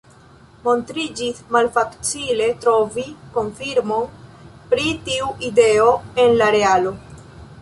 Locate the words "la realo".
6.43-6.97